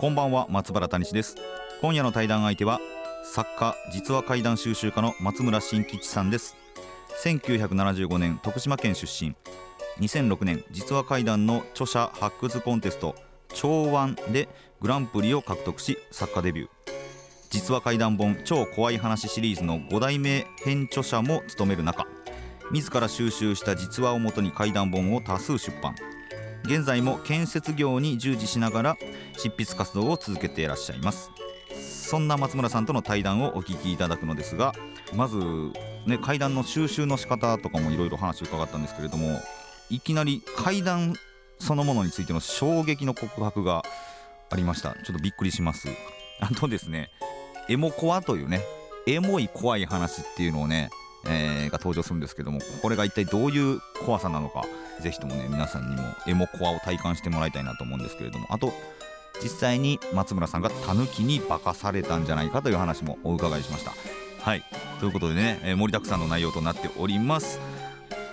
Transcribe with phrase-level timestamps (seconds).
[0.00, 1.34] こんばんは松原谷氏です。
[1.80, 2.78] 今夜の対談相手は
[3.24, 6.54] 作家実話怪談収集家の松村新吉さんです。
[7.24, 9.34] 1975年徳島県出身。
[9.98, 13.16] 2006年実話怪談の著者発掘コンテスト
[13.52, 14.48] 超腕で
[14.80, 16.68] グランプリを獲得し作家デビュー。
[17.50, 22.06] 実話怪談本超怖い話シリーズの5代目編著者も務める中
[22.70, 25.96] 自ら収集した実話をもとに怪談本を多数出版。
[26.64, 28.96] 現在も建設業に従事しながら
[29.36, 31.30] 執筆活動を続けていらっしゃいます。
[31.80, 34.72] そんな松村さんとの対談をお聞きいただくのですが
[35.14, 35.38] まず
[36.06, 39.38] ね怪談の収集の仕方とかもいろいろ話を伺ったんですけれども
[39.90, 41.14] いきなり怪談
[41.58, 43.82] そのものについての衝撃の告白が
[44.50, 44.94] ありました。
[45.04, 45.88] ちょっとびっくりします。
[46.40, 47.10] あとですね
[47.68, 48.62] エモコアというね
[49.06, 50.90] エモい怖い話っていうのをね
[51.26, 54.64] えー、が登場するんですけどもこれが一体どういう怖さなのか。
[55.00, 58.72] ぜひともね皆さんにもエモコアを体感してもらいたいなと思うんですけれどもあと
[59.42, 63.92] 実際に松村さんがタヌキに化かされたんじゃないかという話もお伺いしました。
[64.40, 64.64] はい。
[65.00, 67.60] ということでね、えー、盛りだくさんの内容となっております。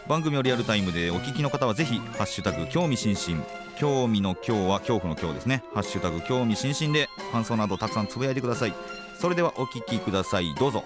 [0.07, 3.43] 番組をリアルタイムでお聞きの方はぜひハッシュタグ興味津々。
[3.77, 5.63] 興味の今日は恐怖の今日ですね。
[5.73, 8.73] ハッシュタグ興味津々で感想などたくさんつぶやいてください。
[9.19, 10.55] それではお聞きください。
[10.55, 10.85] どうぞ。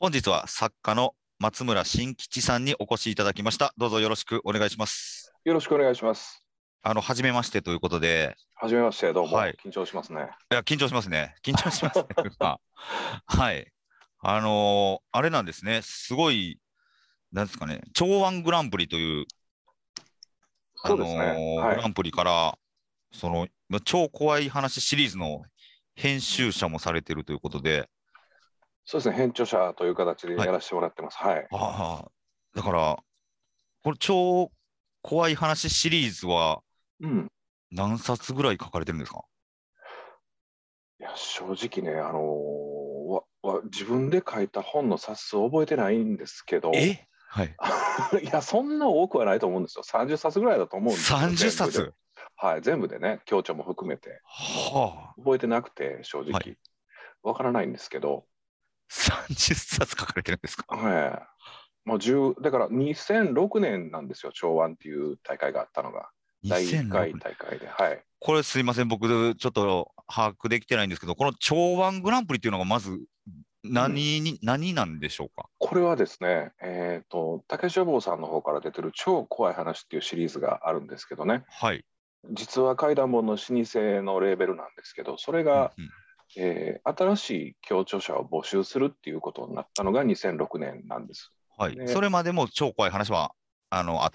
[0.00, 3.74] 本日は作家の松村新吉さんにお越しいただきました。
[3.76, 5.34] どうぞよろしくお願いします。
[5.44, 6.44] よろしくお願いします。
[6.84, 8.36] あの、初めましてということで。
[8.54, 9.36] 初めまして、どうも。
[9.36, 10.30] はい、緊張しますね。
[10.52, 11.34] いや、緊張しますね。
[11.42, 12.06] 緊張しますね。
[13.26, 13.72] はい。
[14.20, 15.82] あのー、あれなんですね。
[15.82, 16.60] すごい、
[17.32, 19.26] なんですかね、超腕グランプリという、
[20.84, 22.56] あのーねはい、グランプリから、
[23.10, 23.48] その、
[23.84, 25.42] 超怖い話シリーズの
[25.96, 27.90] 編集者もされてるということで、
[28.90, 31.18] そうですね、編著者という形でやらせてもらってます。
[31.18, 31.34] はい。
[31.34, 32.10] はい、ああ、
[32.54, 32.96] だから、
[33.84, 34.50] これ、超
[35.02, 36.62] 怖い話シリーズは、
[37.70, 39.24] 何冊ぐらい書かれてるんですか、
[41.00, 47.06] いや、正直ね、あのー、わ自分で書いた本の冊数覚えてないんですけど、え？
[47.28, 47.54] はい、
[48.24, 49.84] いや、そんな多くはないと思うんですよ。
[49.86, 51.18] 30冊ぐらいだと思うんですよ。
[51.18, 51.94] 30冊？
[52.36, 54.22] はい、全部でね、強調も含めて。
[54.24, 56.32] はあ、覚えてなくて、正直。
[56.32, 56.38] わ、
[57.32, 58.24] はい、からないんですけど、
[58.90, 60.76] 30冊書かれてるんですか？
[60.76, 61.88] はい。
[61.88, 66.10] もう10だから2006年なんですよ、長安っていう大会があったのが。
[66.46, 67.66] 第1回大会で。
[67.66, 68.02] はい。
[68.20, 73.00] これすいません、僕、ちょっと把握できてないんですけど、この長安グランプリっていうのがまず
[73.64, 75.48] 何に、うん、何なんでしょうか？
[75.58, 81.44] これはですね、えっ、ー、と、竹書房さんの方から出てる超怖い話っていうシリーズがあるんですけどね。
[81.48, 81.84] はい。
[82.32, 85.72] 実は怪談本の老舗のレーベルなんですけど、それが、
[86.36, 91.32] えー、新しい協調者を募集するっていうことになったのが2006年なんです。
[91.56, 93.32] はい、それまでも超怖い話は
[93.70, 94.10] あのあっ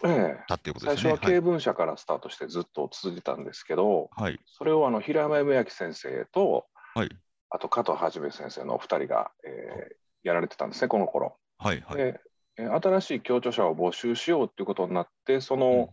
[0.47, 1.09] たっていうことですね。
[1.09, 6.66] 最初は経文社からスタートしてずっと続いてたんですけど、はい、それをあの平山夢明先生と、
[6.96, 7.09] はい、
[7.50, 11.38] あと加藤はじめ先生のお二人が、えー、やられてたんですね、この頃。
[11.59, 12.19] はいはい、で
[12.56, 15.88] 新しい協調者を募集しようっていうことになって、その、うん、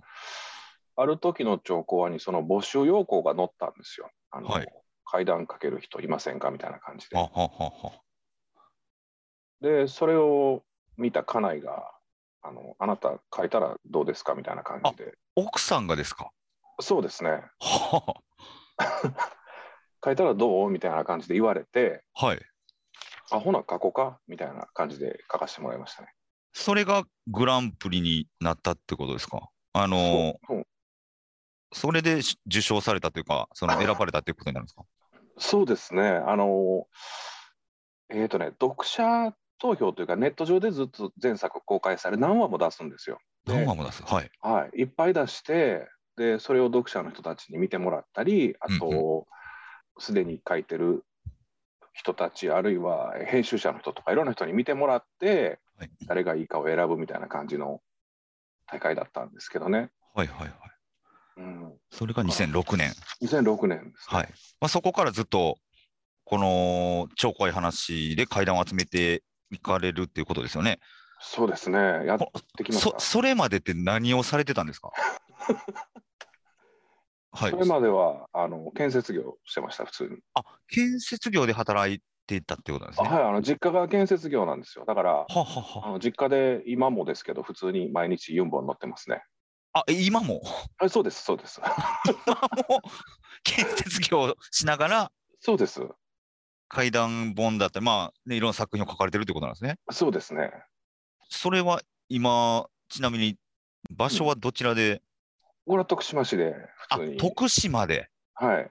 [0.97, 4.11] ある時の兆候にその募集要項が載ったんですよ。
[4.31, 4.69] あの、はい、
[5.11, 6.51] 階段かける人いませんか？
[6.51, 7.17] みたいな感じで。
[9.61, 10.63] で、それを
[10.97, 11.91] 見た家内が、
[12.43, 14.35] あのあなた書いたらどうですか？
[14.35, 15.15] みたいな感じで。
[15.35, 16.31] 奥さんがですか？
[16.81, 17.43] そうですね。
[20.03, 20.71] 書いたらどう？
[20.71, 22.41] みたいな感じで言われて、はい。
[23.33, 24.19] あ、ほな、書こうか？
[24.29, 26.09] みたいな感じで書かせてもらいましたね。
[26.53, 29.51] それがグランプリになったってことですか？
[29.73, 30.41] あの
[31.73, 34.83] それで受賞されたというか、その 選ばれたということになるんですか？
[35.41, 36.03] そうですね。
[36.09, 36.87] あの、
[38.11, 43.19] えっ、ー、とね、読者投票というか、ネット上でずっと前作公開され、何話も出すんですよ。
[43.47, 44.03] 何話も出す？
[44.03, 44.31] はい。
[44.41, 44.81] はい。
[44.81, 49.27] いっぱい出して、で、それを読者の人たちに見てもらったり、あと、
[49.99, 51.05] す、で、に書いてる
[51.95, 57.81] 人たち、あるいは編集者の人とか、いろんな人に見てもらって、はい、誰がいいかを選ぶみたいな感じの
[58.67, 59.91] 大会だったんですけどね。
[60.15, 60.53] はいはいはい。
[61.41, 62.93] うん、それが2006年。
[63.23, 64.29] 2006年ね、はい
[64.61, 65.57] まあ、そこからずっと
[66.25, 70.79] この超怖い話で怪談を集めていかれるっていうことですよね。
[71.21, 71.79] そうですね。
[71.79, 72.19] やっ
[72.57, 72.99] てきました。
[72.99, 74.91] そそれまでって何をされてたんですか？
[77.33, 77.57] はいそ。
[77.57, 80.19] れまではあの建設業してました、普通に。
[80.35, 83.09] あ、建設業で働いていたってことなんですね。
[83.09, 84.85] はい、あの実家が建設業なんですよ。
[84.87, 85.91] だから、ははあは。
[85.93, 89.23] の実家で今もですけど、普通に毎日ユンボに乗ってますね。
[89.73, 90.43] あ、え今も？
[90.79, 91.61] あそうです、そうです。
[92.27, 92.35] 今
[92.69, 92.83] も？
[93.45, 95.13] 建設業をしながら？
[95.41, 95.81] そうです。
[96.69, 99.79] 怪談本だったり、まあ、ね、いろんな作品を書かれてるってことなんですね。
[99.91, 100.53] そうですね。
[101.29, 103.37] それは今、ちなみに
[103.91, 105.03] 場所はどちらで、
[105.67, 106.55] これは徳島市で
[106.91, 107.17] あ普通に。
[107.17, 108.71] 徳島で、はい。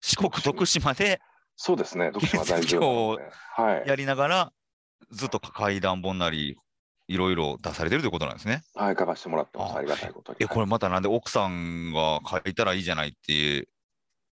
[0.00, 1.20] 四国徳島で？
[1.56, 2.12] そうですね。
[2.12, 3.36] 徳島大丈夫なので。
[3.56, 3.88] はい。
[3.88, 4.52] やりながら、
[5.10, 6.56] ずっと怪談本なり、
[7.08, 8.62] いろいろ出されてるということなんですね。
[8.74, 9.74] はい、書かせてもらってます。
[9.74, 10.38] あありがたいことに。
[10.40, 13.68] え、これまたなんで奥さんが書いたらいいじゃないって、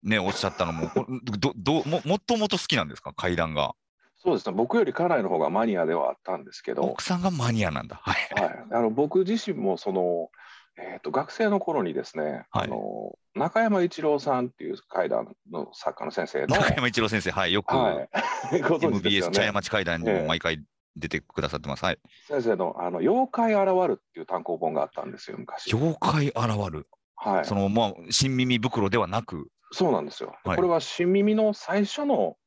[0.04, 0.90] ね、おっしゃったのも、
[1.38, 3.74] どどももともと好きなんですか、怪談が。
[4.18, 4.56] そうですね。
[4.56, 8.00] 僕より家内の方がマニアではあったんですけど、奥さんがマニアなんだ。
[8.04, 8.42] はい。
[8.42, 10.30] はい、あの僕自身もその、
[10.78, 18.08] えー、と学生の頃にですね、はいあの中山一郎さんっていう怪談の作家の先生の、中山一郎先生、はい、よく、は
[18.52, 19.52] い、 ご存知ですよ MBS 茶屋ね。
[19.54, 20.62] 町怪談にええも毎回
[21.00, 21.86] 出てくださってます。
[21.86, 22.00] はい。
[22.28, 25.74] 先生のあの妖怪現るっていう単行本があったんですよ、昔。
[25.74, 26.88] 妖怪現る。
[27.16, 30.36] はい、その、まあ、新耳袋ではなく、そうなんですよ。
[30.44, 32.38] はいこれは新耳の最初の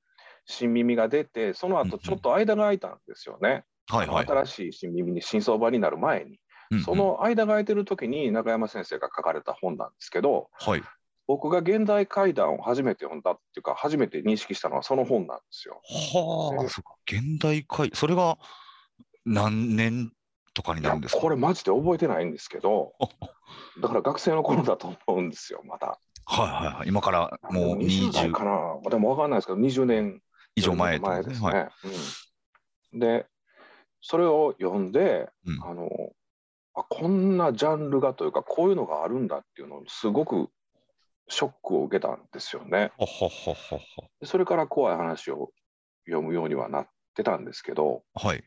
[0.47, 3.65] 新耳が出て、その後ちょっと間が空いたんですよね。
[3.89, 4.27] はいはい。
[4.27, 6.39] 新しい新耳に新相場になる前に。
[6.85, 10.83] そ、の間が空いてる時に中山先生が書かれた本なんですけど、はい。
[11.27, 15.81] 僕が現代怪談を初めて読んだっていうか、初めて認識したのはその本なんですよ。
[16.15, 16.97] はあ、でそうか。
[17.07, 18.39] 現代怪、それが
[19.25, 20.13] 何年
[20.55, 21.21] とかになるんですか？
[21.21, 22.93] これマジで覚えてないんですけど、
[23.81, 25.99] だから学生の頃だと思うんですよ、まだ。
[26.25, 26.89] はいはいはい。
[26.89, 30.21] 今からもう20代20かな、でも分かんないですけど、20年
[30.57, 31.49] 以上前ですね。
[31.49, 31.71] はい。
[32.93, 33.27] うん、で、
[34.01, 35.89] それを読んで、うんあの
[36.75, 40.49] あこんなジャンルがというか、こういうのがあるんだっていうのをすごく
[41.33, 42.93] ショックを受けたんですよね。
[44.23, 45.51] それから怖い話を
[46.07, 48.29] 読むようにはなってたんですけど、は。
[48.29, 48.45] はい。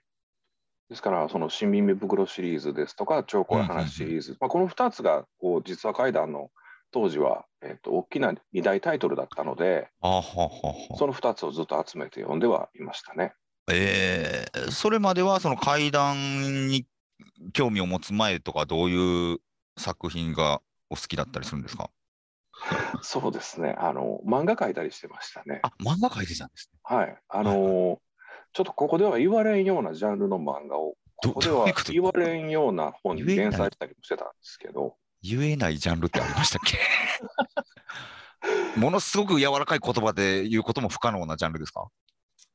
[0.90, 6.52] ですから、その新耳袋シリーズですとか、超怖い話シリーズ、まあ、この2つがこう実は怪談の
[6.92, 9.90] 当時は、えっと大きな2大タイトルだったので。
[10.98, 13.34] その2つをずっと集めて読んではいましたね。
[13.72, 16.86] えー、それまではその怪談に
[17.54, 19.40] 興味を持つ前とか、どういう
[19.78, 20.62] 作品が
[20.92, 21.90] お好きだったりするんですか？
[23.04, 25.60] そうですね、あの漫画描いたりしてましたね。
[25.64, 26.80] あ、漫画描いてたんですね。
[26.84, 28.00] はい、あの
[28.54, 36.78] ちょっとここでは言われんようなジャンルの漫画を、どここでは言われんような本に連載したりもしてたんですけど、言えないジャンルってありましたっけ？
[38.80, 41.88] ものすごく柔らかい言葉で言うことも不可能なジャンルですか？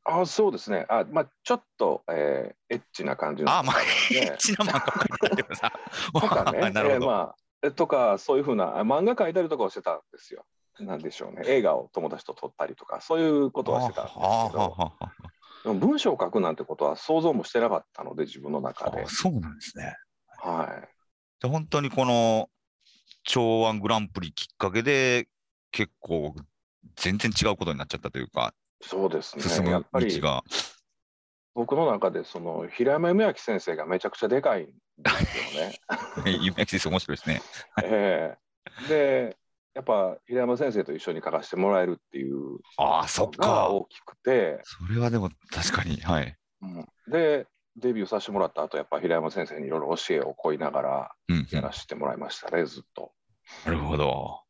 [0.04, 3.52] あそうですね、あまあ、ちょっと、えーエッチな感じの。
[3.52, 3.76] あ、まあ、
[4.12, 6.94] エねッチな漫画と かね、なるほど。
[6.94, 10.44] えーまあえとか、そういうふうなあ漫画描いたりとかをしてたんですよ。
[10.78, 14.92] なんでしょうね、映画を友達と撮ったりとか、そういうことはしてたんですけど、
[15.64, 19.04] でも文章を書くなんてことは想像もしてなかったので、自分の中で。
[19.06, 19.96] そうなんですね。
[20.38, 21.00] はい
[21.40, 22.50] で本当にこの
[23.24, 25.26] 長安グランプリきっかけで
[25.72, 26.34] 結構
[26.96, 30.44] 全然違うことになっちゃったというか、そうです進ね、やっむぱり道が。
[31.54, 34.72] 僕の中でその平山夢明先生がめちゃくちゃでかいんで
[35.10, 35.80] すよね。
[36.40, 37.42] 夢明先生面白いですね。
[37.82, 39.36] ええで
[39.74, 43.68] やっぱ平山先生と一緒に書かせてもらえるっていうああ、そっか。
[43.70, 46.36] 大きくて、それはでも確かに、はい。
[46.62, 53.12] うんでデビューさせてもらった後やっぱ平山先生にいろいろ教えを請いながらうんうん、やらせてもらいましたね、ずっと。
[53.64, 54.42] なるほど。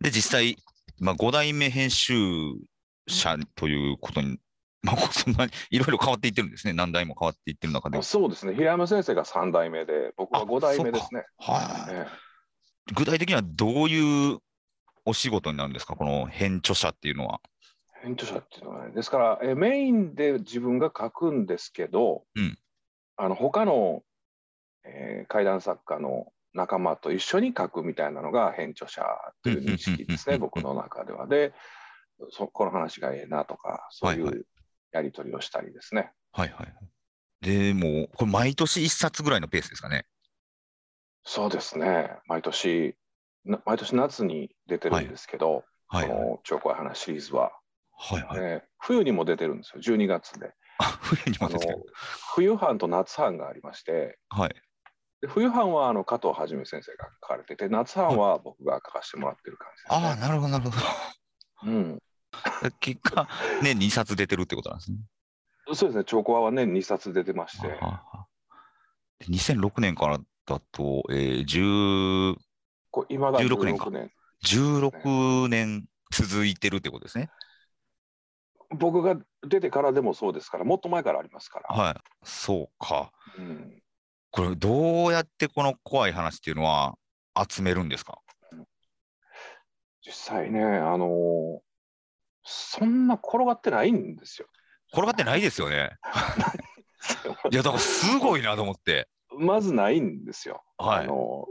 [0.00, 0.56] で、実際、
[0.98, 2.14] まあ、5代目編集
[3.08, 4.38] 者ということに、
[4.82, 6.72] まあ、そんなにいろいろ変わっていってるんですね。
[6.72, 8.02] 何代も変わっていってる中で。
[8.02, 11.24] そうですね、平山先生が3代目で、僕はあ5代目ですね。
[11.38, 11.92] はい。
[11.94, 12.06] え
[12.94, 14.38] 具体的にはどういう
[15.04, 15.94] お仕事になるんですか？
[15.94, 17.40] この編著者っていうのは。
[18.02, 22.58] え編著者っていうのはね、ですから、えメインで自分が書くんですけど、うん
[23.16, 24.02] あの他の、
[24.84, 29.04] えー怪談作家の仲間と一緒に書くみたいなのが編著者
[29.44, 31.28] という認識ですね、僕の中では。
[31.28, 31.52] で
[32.30, 34.46] そ、この話がええなとか、そういう
[34.92, 36.12] やり取りをしたりですね。
[36.32, 36.74] はいはいはい。
[37.40, 40.06] でも、これ毎年1冊ぐらいのペースですかね？
[41.24, 42.96] そうですね、毎年、
[43.44, 46.18] な毎年夏に出てるんですけど、はいはい。
[46.18, 47.52] この超怖い話シリーズは、
[47.96, 48.38] はいはい。
[48.40, 50.52] えー冬にも出てるんですよ、12月で。
[50.78, 51.84] あ、冬にもあの出てる。
[52.34, 54.54] 冬班と夏班がありまして、はい。
[55.20, 60.06] で冬班はあの加藤はじめ先生が書かれてて、夏班は僕が書かせてもらってる感じです、ね。
[60.08, 60.76] ああ、なるほど、なるほど。
[61.64, 62.02] うん、
[62.80, 63.28] 結果、
[63.62, 64.98] 年に2冊出てるってことなんですね。
[65.74, 68.26] そうですね、チョコアは年2冊出てまして、はあはあ
[69.18, 72.36] で2006年からだと、えー、10
[72.90, 74.10] こう今が16年か16年。
[74.44, 77.30] 16年続いてるってことですね。
[78.70, 81.68] 僕が出てからでもそうですから、もっと前からありますから。
[81.68, 81.94] はい。
[82.24, 83.12] そうか。
[83.38, 83.82] うん
[84.34, 86.96] これ、どうやってこの怖い話っていうのは
[87.48, 88.18] 集めるんですか？
[90.04, 91.58] 実際ね、あのー
[92.44, 94.48] そんな転がってないんですよ。
[94.92, 95.90] 転がってないですよね。
[97.50, 99.08] いや、だからすごいなと思って。
[99.38, 100.62] まずないんですよ。
[100.78, 101.04] はい。
[101.04, 101.46] あの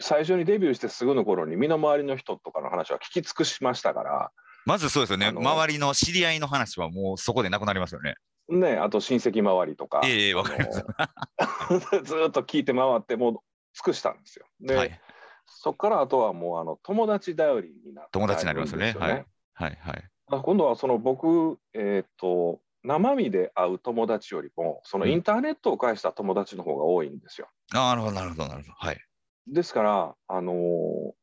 [0.00, 4.30] 最初にデビューしてすぐの頃に身の回りの人とかの話は聞き尽くしましたから、
[4.64, 5.28] まずそうですよね。
[5.28, 8.16] 周りの知り合いの話はもうそこでなくなりますよね。
[8.48, 10.80] ね、あと親戚周りとか、ええわかります。
[12.04, 13.32] ずーっと聞いて回って、もう
[13.74, 14.46] 尽くしたんですよ。
[14.60, 15.00] で、はい。
[15.46, 20.04] そこからあとはもうあの友達頼りになって友達になりますよねはいはいはい。
[20.30, 27.48] あ今度はその僕、えー、と生身で会う友達よりもそのインターネットを介した友達の方が多いんですよ。
[27.74, 28.74] あーなるほど、なるほど、なるほど。
[28.74, 29.00] はい。
[29.46, 31.18] ですから、あのー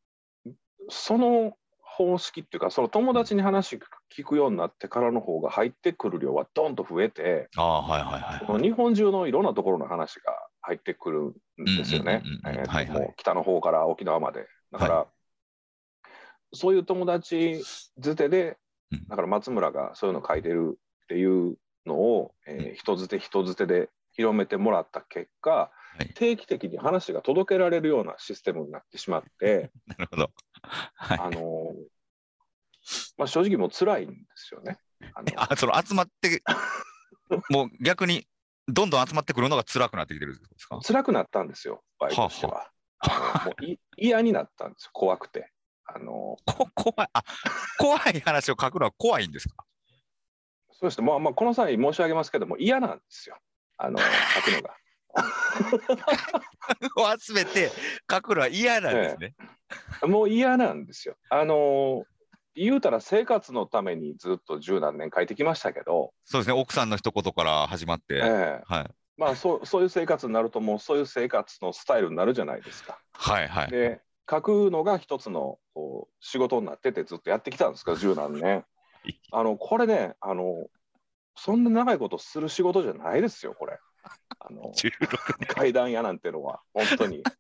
[0.89, 3.79] その方式っていうかその友達に話
[4.15, 12.21] 聞くようになってからの方が入ってくる量はドンと増えてああ、はいはいはい日本中のいろんなところの話が入ってくるんですよね
[13.17, 14.45] 北の方から沖縄まで。
[14.71, 15.07] だから、
[16.53, 17.63] そういう友達
[17.99, 18.55] づてでうん
[19.09, 30.31] だから松村がそういうの書いてるっていうのを、えー人づて人づてで広めてもらった結果、い定期的に話が届けられるようなシステムになってしまって、 なるほど。
[30.63, 31.19] はい。
[31.19, 31.73] あのー
[33.17, 34.77] まあ、正直もう辛いんですよね。
[35.13, 36.41] あのあ、その集まって、
[37.49, 38.27] もう逆に
[38.67, 40.79] どんどん集まってくるのが辛くなってきてるってことですか？
[40.81, 42.71] 辛くなったんですよ、場合としては。
[42.99, 45.51] あのもうい嫌になったんですよ、怖くて。
[45.85, 47.23] あのこ 怖い、あ、
[47.77, 49.63] 怖い話を書くのは怖いんですか？
[50.71, 53.37] そうして、まあまあ、この際申し上げますけども、嫌なんですよ、
[53.77, 54.05] あの書
[54.41, 54.75] くのが。
[56.97, 57.71] を集めて
[58.11, 59.35] 書くのは嫌なんですね。
[60.03, 61.15] もう嫌なんですよ。
[61.29, 62.03] あの
[62.55, 68.91] 言うたら生活のためにずっと十何年書いてきましたけど、そうですね、奥さんの一言から始まって、ええはい。
[69.17, 72.99] まあそうそういう生活になるともうそういう生活のスタイルになるじゃないですか。
[73.13, 73.71] はいはい。
[73.71, 78.65] で書くのが一つのこう仕事になっててずっとやってきたんですから十何年。
[79.31, 80.65] あのこれねあの
[81.35, 83.77] そんな長いことする仕事じゃないですよこれ。
[84.39, 84.91] あの16
[85.39, 85.47] 年。
[85.47, 87.23] 階段屋なんてのは本当に。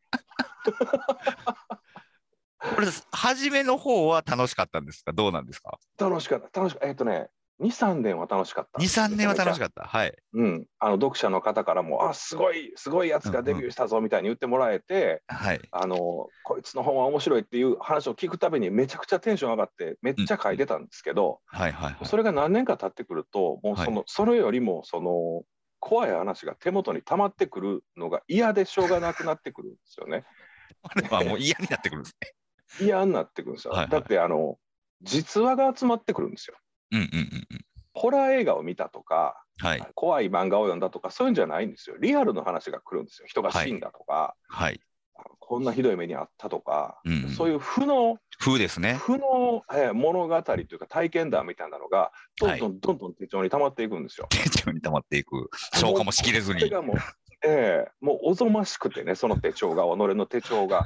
[2.59, 5.13] これ、初めの方は楽しかったんですか？
[5.13, 5.77] どうなんですか？
[5.99, 7.29] 楽しかった楽しかったえっ、とね
[7.61, 8.79] 23年は楽しかった。
[8.79, 9.83] ?2、3年は楽しかっった。
[9.83, 10.11] はい。
[10.11, 10.17] た。
[10.33, 15.61] うん、あの読者の方からも「あすごいすごいやつがデビューしたぞ」みたいに言ってもらえて、はい。
[15.71, 15.97] あの
[16.43, 22.05] こいつの本は面白いっていう話を聞くたびにめちゃくちゃテンション上がってめっちゃ書いてたんですけど、はいはいはい。
[22.05, 25.43] それが何年か経ってくるともうその、それよりもその
[25.79, 30.25] 怖い話が手元に溜まってくるのが嫌でしょうがなくなってくるんですよね。
[30.81, 32.87] これはもう嫌になってくるんですね。
[32.87, 33.73] 嫌になってくるんですよ。
[33.73, 34.57] はいはいだってあの
[35.01, 36.57] 実話が集まってくるんですよ。
[36.99, 37.65] うんうんうんうん。
[37.93, 39.87] ホラー映画を見たとかはい。
[39.95, 41.95] 怖い漫画を読んだとかそういうんじゃないんですよ。
[41.99, 43.27] リアルの話が来るんですよ。
[43.27, 44.79] 人が死んだとか、はい。
[45.39, 48.95] こんなひどい目にあったとか、うんそういう負の風ですね。
[48.95, 54.27] 負の、えー物語というか体験談みたいなのがどんどんどんどん手帳に溜まっていくんですよ。
[54.29, 55.49] 手帳に溜まっていく。
[55.73, 56.69] 消化もしきれずに。
[56.69, 56.95] もう、
[57.45, 60.85] ええもうおぞましくてね、その手帳が、己の手帳が。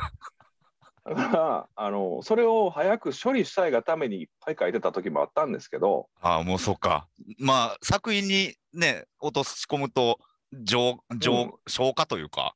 [1.05, 7.07] だからあの、それを早く処理したいがためにいっぱい書いてた時もあったんですけど、ああ、もうそっか。
[7.39, 10.19] まあ、作品にね、落とし込むと、
[10.53, 12.55] 浄、うん浄、消化というか。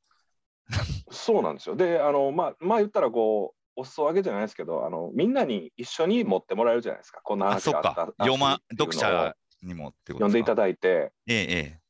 [1.10, 1.76] そうなんですよ。
[1.76, 8.24] で、あのまあ、まあ言ったらこう、お裾分けじゃないですけど、あのみんなに一緒に持ってもらえるじゃないですか、こんなあ、話があった。
[8.24, 11.46] 読ま、読者にもってこと読んでいただだいて、ええ、え
[11.76, 11.80] え。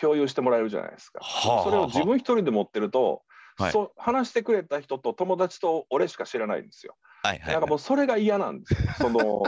[0.00, 1.20] 共有してもらえるじゃないですか。
[1.22, 3.22] はあそれを自分一人で持ってると、
[3.56, 6.96] はいそう話してくれた人と友達と俺しか知らないんですよ。
[7.22, 8.78] はいはいなんかもうそれが嫌なんですよ。
[8.98, 9.42] その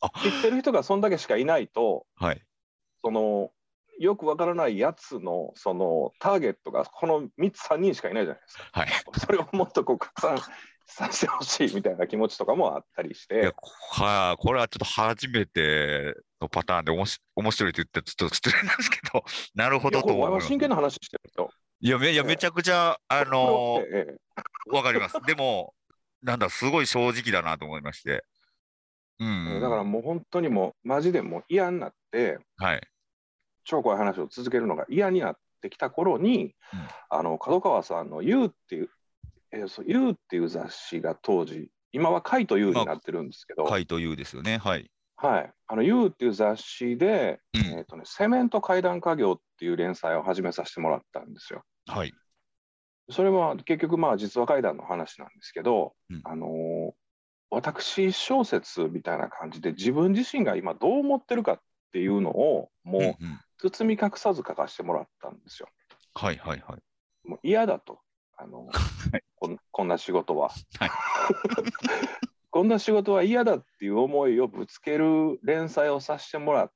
[0.00, 2.42] あ知ってる人がそんだけしかいないと、はい。
[3.02, 3.50] その
[3.98, 8.64] よくわからないやつのそのターゲットがこの3つ3人しかいないじゃないですか。
[8.72, 8.88] はい。
[9.18, 10.38] それをもっとこう拡散
[10.86, 13.56] させてほしいみたいな気持ちとかもあったりしいやて、
[13.92, 19.22] はあ、これはちょっと初めてのパターンでおもし面白いって言ってちょっと失礼なんですけど、
[19.54, 21.50] なるほどと思い真剣な話してるよ。
[21.82, 24.18] いや、めいやめちゃくちゃ、あのこれはえ
[24.72, 25.18] えわかります。
[25.26, 25.74] でも、
[26.22, 28.24] なんだ、すごい正直だなと思いまして。
[29.18, 29.60] うん。
[29.60, 32.80] だからもう本当にもうマジでもう嫌になって、はい。
[33.64, 38.90] 超怖い話を続けるのが嫌になってきた頃に、うんあの角川さんの「YOU」っていう
[39.52, 44.58] 「えーそう YOU」っていう雑誌が当時今は「カイと YOU」になってるんですけど、回というですよね。
[44.58, 44.90] はい。
[45.16, 51.62] はい、あの U っていう雑誌で、うんえーとね、セメント階段家業っていう連載を始めさせてもらったんですよ。
[51.90, 52.14] はい。
[53.10, 56.92] それは結局まあ実話怪談の話なんですけど、うんあのー
[57.52, 61.60] 私小説みたいな感じで自分自身が今どう思ってるかっ
[61.92, 65.68] ていうのをもうんううん包み隠さず書かせてもらったんですよ。
[66.14, 67.28] はいはいはい。
[67.28, 68.00] もう嫌だと
[68.36, 68.68] あの
[69.34, 70.90] こんこんな仕事は、はい
[72.50, 76.72] こんな仕事は嫌だっていう思いをぶつける連載をさせてもらっ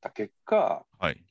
[0.00, 1.24] た結果はい。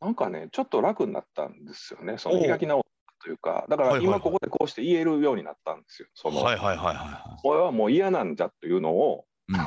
[0.00, 6.08] なんかねちょっと楽になったんですよねその開き直ったというかだから今ここでこうして言えるようになったんですよ。
[6.14, 9.52] そのはいはいはいは俺はもう嫌なんだというのをい。
[9.52, 9.58] うん。
[9.58, 9.66] は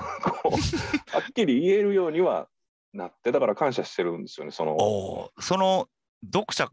[1.20, 2.48] っきり言えるようには
[2.94, 5.88] なってだから感謝してるんですよねそのその
[6.26, 6.70] 読者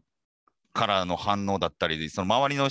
[0.73, 2.69] からの反応だったり、その周りの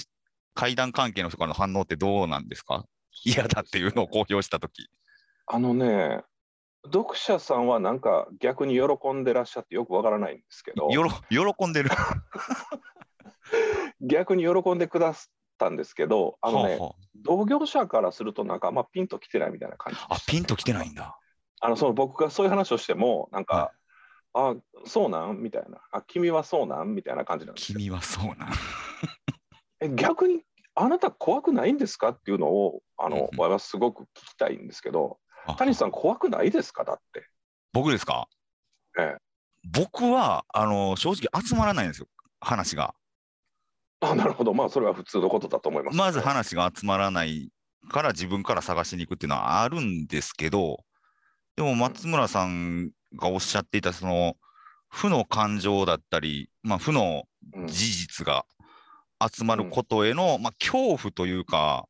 [0.55, 2.85] 会談関係の人からの反応ってどうなんですか？
[3.25, 4.89] 嫌だっていうのを公表したとき。
[5.47, 6.23] あのね
[6.85, 10.91] 読者さんはなんか逆に喜んでらっしゃってよくわからないんですけど。
[10.91, 11.11] よろ
[11.55, 11.91] 喜んでる。
[14.01, 21.19] 逆に喜んでくださったんですけどあのね、はあは同業者からするとなんかあんまピンときてないみたいな感じであ、ピンときてないんだ。
[21.61, 23.73] あのその僕がそういう話をしてもなんか、
[24.33, 24.55] あ
[24.85, 25.81] そうなんみたいな。
[25.91, 27.79] あ君はそうなんみたいな感じなんですよ。
[27.79, 28.49] 君はそうな。
[29.81, 30.43] え逆に
[30.77, 35.19] あなた怖くないんですかっていうのをあの、うんはすごく聞きたいんですけど。
[35.21, 36.85] あ谷さん怖くないですか？
[36.85, 37.27] だって。
[37.73, 38.29] 僕ですか？
[38.99, 39.17] ええ。
[39.65, 42.09] 僕はあの正直集まらないんですよ、
[42.41, 42.95] 話が。
[44.01, 44.55] あなるほど。
[44.55, 47.51] まあそれは普通のことだと思います、まず話が集まらない
[47.89, 50.85] から自分から探しに行くっていうのはあるんですけど、
[51.57, 54.37] でも松村さんがおっしゃっていた、その
[54.89, 57.25] 負の感情だったり、まあ、負の
[57.55, 57.67] うん。
[57.67, 58.45] 事実が
[59.21, 61.87] 集まることへの、まあ、恐怖というか、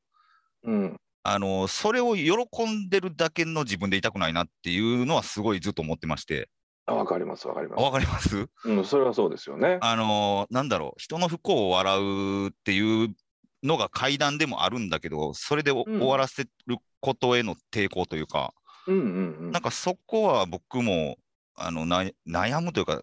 [0.63, 0.97] うん
[1.31, 2.33] あのそれを喜
[2.65, 6.49] んでるだけの自分でいたくないなっていうのはすごいずっと思ってまして、
[6.87, 7.83] あわかりますわかります。
[7.83, 8.49] わかります？
[8.65, 9.79] うん、それはそうですよね。
[9.83, 13.15] あのなんだろう、人の不幸を笑うっていう
[13.63, 15.99] のが階段でもあるんだけど、それでおうん。
[15.99, 18.55] 終わらせることへの抵抗というか、
[18.87, 19.09] うんうんう
[19.49, 19.51] ん。
[19.51, 21.17] なんかそこは僕も
[21.57, 23.03] あのな悩むというか、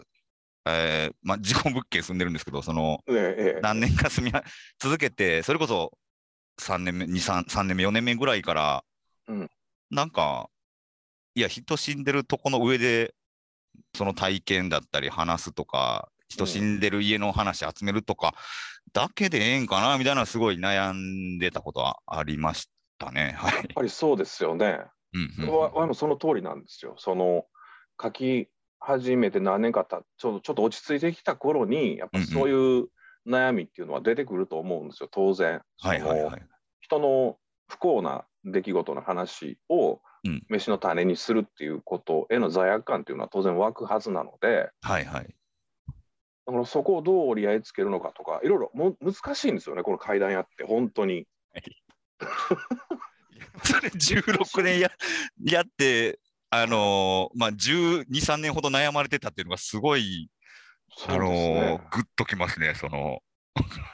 [0.66, 3.60] えーまあ、自己物件住んでるんですけど、そのええええ。
[3.62, 4.44] 何年か住みは
[4.80, 5.92] 続けて、それこそ
[6.60, 8.84] 3年目、2、3, 3年目、4年目ぐらいから、
[9.28, 9.50] うん
[9.92, 10.50] なんか、
[11.36, 13.14] いや、人死んでるとこの上で、
[13.96, 18.34] その体験だったり話すとか、人死んでる家の話集めるとか、
[18.94, 23.36] だけでええんかなみたいな、すごい悩んでたことはありましたね。
[23.38, 23.64] はいやっ。
[23.76, 24.80] ぱりそうですよね。
[25.14, 26.96] うんうんわわもその通りなんですよ。
[26.98, 27.46] その
[28.02, 28.48] 書き
[28.80, 32.88] 始めて何年かたちょちょっと落ち着いてきた頃にやっぱそういう
[33.28, 35.62] 悩みっていうのは出てくると思うんですよ当然。
[35.80, 36.42] はいはいはい。
[36.82, 45.36] 人の不幸な出来事の話をうん飯の種にするっていうことへの罪悪感っていうのは当然湧くはずなのではいはい。
[46.48, 51.28] だからそこをどう折り合いつけるのかとかいろいろも難しいんですよねこの階段やって本当に。
[53.64, 54.92] それ16年や
[55.44, 60.30] やって、あのーまあ、12、3年ほど悩まれてたっていうのがすごい、
[61.08, 63.20] あのそうですねーグッときますね、その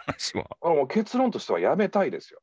[0.05, 0.45] 話は。
[0.61, 2.39] あもう結論としてはやめたいですよ。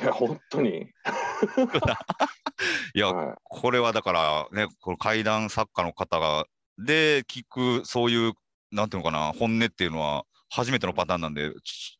[0.00, 0.90] いや本当に。
[2.94, 6.46] いや、はこれはだからね、この怪談作家の方が、
[6.78, 8.32] で、聞く、そういう、
[8.70, 11.98] なんていうのかな、本音っていうのは、初めてのパターンなんで、ち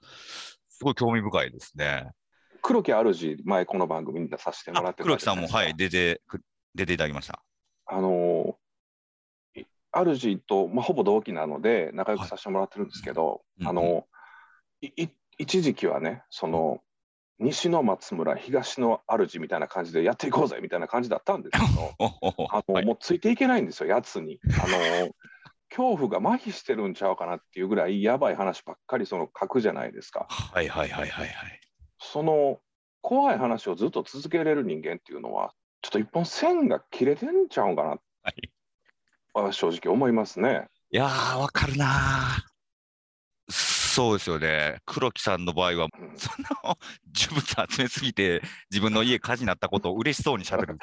[0.69, 2.11] すごい興味深いですね。
[2.55, 6.41] い、黒木主前この番組に出させてもらあってた黒木さんも、はいい、出て、く
[6.75, 7.43] 出ていただきました。
[7.87, 8.52] あのい
[9.93, 14.07] 主と、まあ、ほぼ同期なので仲良くさせてもらってるんですけど、うんあの
[14.81, 16.81] いい一時期はねその
[17.39, 21.95] 西の松村東の主みたいな感じでやっていこうぜみたいな感じだったんですけど
[22.51, 24.41] あの、はいもうついていけないんですよやつに。
[24.63, 25.11] あの
[25.71, 30.27] 恐怖が麻痺してるんちゃうかなっていうぐらいやばい話ばっかりその書くじゃないですか。
[30.29, 31.61] はいはいはいはいはい。
[31.99, 32.61] その
[33.01, 37.97] 怖い話をずっと続けれる人間っていうのはちょっと一本線が切れてんちゃうんかなは
[38.31, 38.51] い
[39.35, 40.67] は正直思いますね。
[40.91, 42.53] いやー、わかるなー。
[43.49, 44.79] そうですよね。
[44.87, 46.31] 黒木さんの場合は、うんそ
[46.65, 46.79] の
[47.15, 48.41] 呪物集めすぎて、
[48.71, 50.79] 自分の家火事になったことを嬉しそうにしゃべる。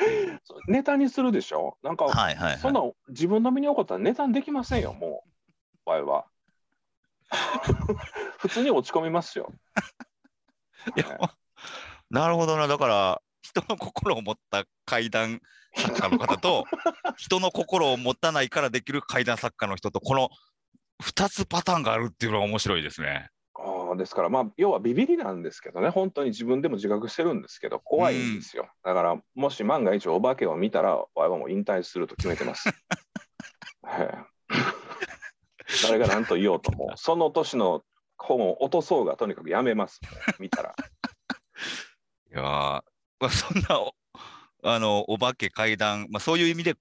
[0.68, 1.78] ネタにするでしょ？
[1.82, 2.58] なんか、はいはい、はい。
[2.60, 5.30] そんな自分の身に起こったらネタにできませんよもう
[5.86, 6.26] 場合は。
[8.38, 9.52] 普通に落ち込みますよ。
[10.96, 11.20] いや
[12.10, 12.68] なるほどな。
[12.68, 15.42] だから、人の心を持った怪談
[15.76, 16.66] 作家の方と、
[17.18, 20.30] 人の心を持たないからできる怪談作家の人と、この
[21.04, 23.30] 2つパターンがあるっていうのが面白いですね。
[23.56, 28.70] ああですから、まあ、要はビビりなんですけどね、本当に自分でも自覚してるんですけど、怖いんですよ。
[28.84, 32.70] だから、もし万が一お化けを見たら、我々はもう引退すると決めてます。
[33.88, 34.40] ええ
[35.84, 37.84] 誰が何と言おうとも、 その年の
[38.18, 40.00] 本を落とそうがとにかくやめます、
[40.40, 40.76] 見たら。
[42.32, 42.84] いや
[43.30, 43.96] そんなお
[44.64, 46.76] あのお化け怪談、まあ、そういう意味で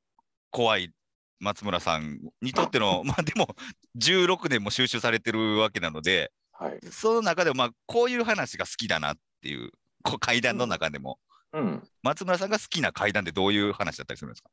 [0.50, 0.92] 怖い
[1.40, 3.54] 松村さんにとってのまあでも
[3.96, 6.80] 16年も収集されてるわけなのではい。
[6.90, 9.70] その中でもまあこういう話が好きだなっていう
[10.02, 11.18] こう怪談の中でも、
[11.52, 11.88] うん。
[12.02, 14.50] 松村さんが好きな怪談ってどういう話だったりするんですか？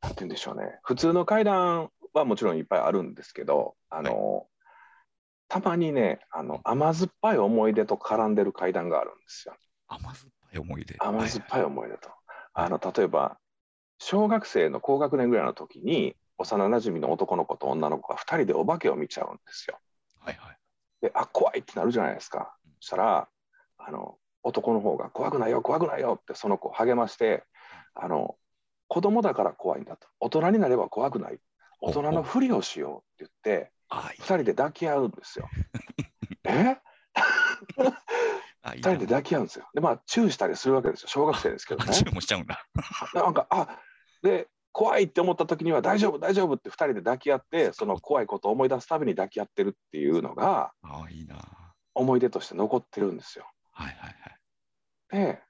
[0.00, 0.78] なんて言うんでしょうね。
[0.82, 4.46] 普通の階段はもちろんいっぱいあるんですけど、あの、
[5.48, 9.54] たまにね、あの甘酸っぱい思い出と絡んでる階段があるんですよ。
[9.86, 10.96] 甘酸っぱい思い出。
[10.98, 12.10] 甘酸っぱい思い出と。
[12.52, 13.38] あの例えば
[13.98, 19.78] 小学生の高学年ぐらいの時に幼なじみの男の子と女の子が2人でお化けを見ちゃうんですよ。
[20.20, 20.58] はいはい。
[21.00, 22.56] であ怖いってなるじゃないですか。
[22.80, 23.28] そしたら
[23.78, 27.44] あの男の方が怖くないよ怖くないよってその子を励まして
[27.94, 28.36] あの
[28.88, 30.06] 子供だから怖いんだと。
[30.20, 31.38] 大人になれば怖くない。
[31.80, 34.20] 大人のふりをしようって言ってあいい。
[34.20, 35.48] 2人で抱き合うんですよ。
[36.44, 36.76] え
[37.76, 37.92] ？2
[38.64, 39.68] あいい人で抱き合うんですよ。
[39.74, 41.08] でまあチューしたりするわけですよ。
[41.08, 41.90] 小学生ですけどね。
[41.90, 42.66] あ チューもしちゃうんだ。
[43.14, 43.78] なんかあ
[44.22, 51.36] で怖いって思った時には大丈夫大丈夫って2人で抱き合ってその怖いことを思い出すたびに抱き合ってるっていうのがあいいな。
[51.36, 53.46] は思い出として残ってるんですよ。
[53.78, 54.16] いはいはい。
[55.10, 55.42] で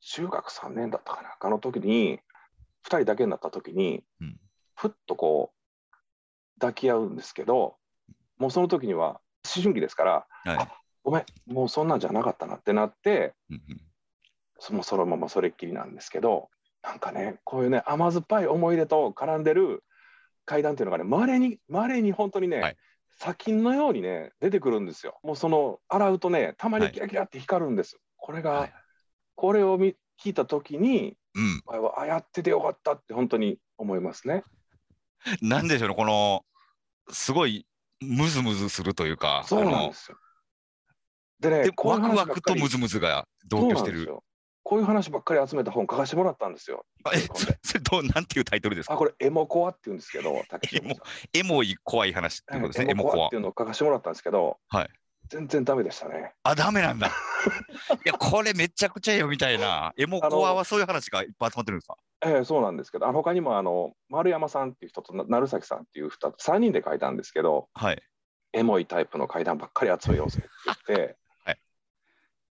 [0.00, 2.20] 中学3年だったかなあの時に
[2.84, 4.38] 2人だけになった時に、うん。
[4.74, 7.76] ふっとこう抱き合うんですけど
[8.38, 13.80] もうその時には思春期ですからはいごめんもうそんなんじゃなかったなってなってうんうん
[14.64, 16.48] そもそのままそれっきりなんですけど
[16.84, 19.82] なんかねこういうね甘酸っぱい思い出と絡んでる
[20.44, 22.76] 階段っていうのがねまれにまれに本当にね、はい。
[23.18, 25.18] 砂金のようにね出てくるんですよ。
[25.22, 28.72] もうその洗うとねたまにキラキラって光るんです、これが、はい
[29.34, 31.62] これを見聞いた時にうん。
[31.66, 34.44] ああやっててよかったって本当に思いますね。
[35.40, 36.44] なんでしょうねこの
[37.10, 37.66] すごい
[38.00, 40.18] ムズムズするというかそうなんですよ
[41.42, 43.92] でねワクワクとムズムズが同居してる。
[43.92, 44.24] そうなんですよ。
[44.64, 46.86] こういう話ばっかり集めた本書かせてもらったんですよ。
[47.02, 47.18] あえ
[47.62, 48.94] それどうなんていうタイトルですか？
[48.94, 50.96] あこれエモコアって言うんですけど竹エモ
[51.34, 53.26] エモい怖い話ってことですね、エモコア。
[53.26, 54.88] っていうのを書かせてもらったんですけど、はい。
[55.28, 56.32] 全然ダメでしたね。
[56.44, 57.08] あダメなんだ。
[57.08, 57.10] い
[58.04, 59.92] やこれめちゃくちゃよみたいな。
[59.96, 61.96] エモコアはそういう話がいっぱい集まってるんですか？
[62.24, 68.02] ええそうなんですけど、あの他にもあの丸山さんっていう人とな成崎さんっていう2 3人で書いたんですけど、はい。
[68.52, 71.16] エモいタイプの階段ばっかり集めようぜって言って、はい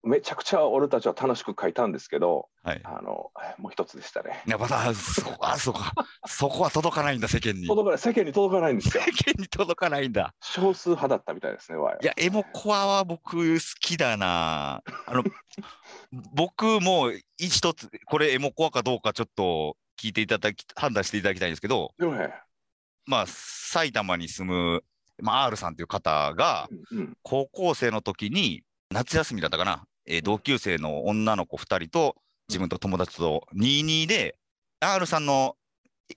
[0.07, 2.81] めちゃくちゃ俺たちは楽しく書いたんですけど、はい。
[2.83, 4.43] あのもう一つでしたね。
[4.47, 5.93] いやまたそこあそうか。
[6.25, 7.63] そこは届かないんだ世間に。
[7.63, 7.99] 世届かない。
[7.99, 9.03] 世間に届かないんですよ。
[9.03, 10.33] 間に届かないんだ。
[10.41, 14.81] 少数派だったみたいですね、わいいや、エモコアは僕好きだな。
[15.05, 15.23] あの、
[16.33, 22.33] 僕も一つ、これエモコアかどうかちょっと聞いていただき、判断していただきたいんですけど、ね、
[23.05, 24.83] まあ、埼玉に住む、
[25.19, 27.17] まあ、R さんという方が、うんうん。
[27.23, 32.15] 高校生の時に、夏休みだったかな、えー同級生の女の子2人と、
[32.49, 34.37] 自分と友達と22で、
[34.79, 35.55] R さんの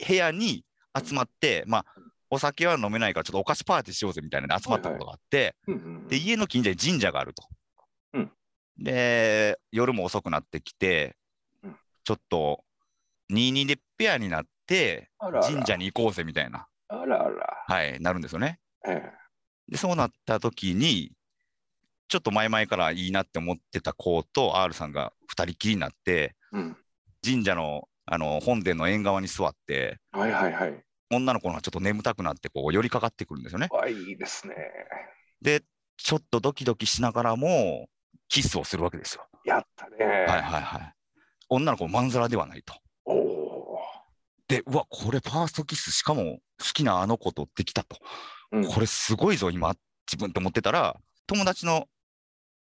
[0.06, 0.64] 部屋に
[0.96, 1.84] 集まって、まあ、
[2.30, 5.56] お酒は飲めないから、ちょっとお菓子パーティーしようぜみたいなので集まったことがあって、
[6.08, 7.42] で、家の近所に神社があると。
[8.14, 8.32] うん。
[8.78, 11.16] で、夜も遅くなってきて、
[11.64, 11.76] うん。
[12.04, 12.64] ちょっと、
[13.32, 15.10] 22でペアになって、
[15.42, 18.60] 神社に行こうぜみたいな、あらあら、はい、なるんですよね。
[18.86, 19.12] ええ。
[19.68, 21.12] で、そうなった時に、
[22.10, 26.76] ちょっと前々からいいなって思ってた子と R さんが2人きりになって、うん、
[27.24, 30.84] 神社のあの本殿の縁側に座って、はいはいはい。
[31.12, 33.68] 女の子がちょっと眠たくなってこう寄りかかってくるんですよね。
[33.70, 34.54] わいいですね。
[35.40, 35.62] で、
[35.96, 37.88] ちょっとドキドキしながらも、
[38.28, 39.26] キスをするわけですよ。
[39.44, 40.04] やったね。
[40.04, 40.94] はいはいはい。
[41.48, 42.74] 女の子まんざらではないと。
[44.48, 47.96] で、うわ、これファーストキス、しかも好きなあの子とできたと。
[48.52, 48.56] ー。
[48.56, 49.74] うんこれすごいぞ、今、
[50.10, 50.96] 自分と思ってたら、
[51.28, 51.86] 友達の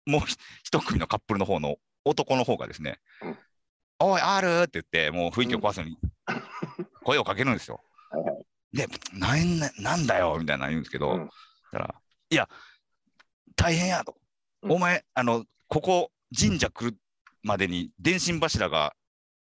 [0.09, 0.21] もう
[0.65, 3.39] 一組のカップルの方の男の方がですね、うん
[4.01, 5.99] おい、あるって言って、もう雰囲気を壊すように
[7.03, 7.81] 声をかけるんですよ。
[8.11, 8.77] はいはい。
[8.77, 11.27] で、なんななんだよみたいなの言うんですけど、うん。
[11.27, 11.31] だ
[11.73, 11.95] から、
[12.31, 12.49] いや、
[13.57, 14.17] 大変やと。
[14.63, 14.73] うん。
[14.73, 16.97] お前、あの、ここ、神社来る
[17.43, 18.95] までに電信柱が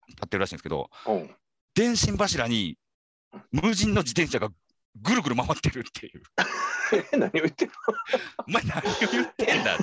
[0.07, 1.35] 立ってるらしいんですけど、うん。
[1.73, 2.77] 電信柱に
[3.51, 4.49] 無人の自転車が
[5.01, 6.23] ぐるぐる回ってるっていう。
[6.93, 7.71] え 何を言ってる
[8.47, 8.81] お前何を
[9.11, 9.75] 言ってんだ。